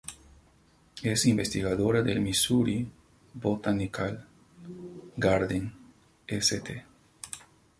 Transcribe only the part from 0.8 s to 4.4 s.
Es investigadora del "Missouri Botanical